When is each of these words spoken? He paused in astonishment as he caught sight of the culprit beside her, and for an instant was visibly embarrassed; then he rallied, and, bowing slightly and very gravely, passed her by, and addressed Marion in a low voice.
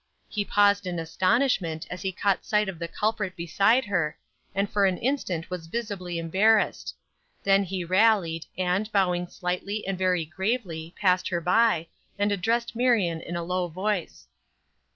He 0.27 0.43
paused 0.43 0.87
in 0.87 0.97
astonishment 0.97 1.85
as 1.91 2.01
he 2.01 2.11
caught 2.11 2.43
sight 2.43 2.67
of 2.67 2.79
the 2.79 2.87
culprit 2.87 3.35
beside 3.35 3.85
her, 3.85 4.17
and 4.55 4.67
for 4.67 4.87
an 4.87 4.97
instant 4.97 5.51
was 5.51 5.67
visibly 5.67 6.17
embarrassed; 6.17 6.95
then 7.43 7.63
he 7.63 7.85
rallied, 7.85 8.47
and, 8.57 8.91
bowing 8.91 9.27
slightly 9.27 9.85
and 9.85 9.99
very 9.99 10.25
gravely, 10.25 10.95
passed 10.99 11.27
her 11.27 11.39
by, 11.39 11.85
and 12.17 12.31
addressed 12.31 12.75
Marion 12.75 13.21
in 13.21 13.35
a 13.35 13.43
low 13.43 13.67
voice. 13.67 14.25